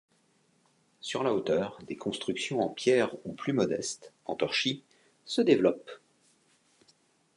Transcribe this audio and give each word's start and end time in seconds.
Sur 0.99 1.21
la 1.21 1.31
hauteur, 1.35 1.77
des 1.85 1.95
constructions 1.95 2.61
en 2.61 2.69
pierre 2.69 3.15
ou 3.23 3.33
plus 3.33 3.53
modestes, 3.53 4.13
en 4.25 4.33
torchis, 4.35 4.83
se 5.25 5.43
développent. 5.43 5.91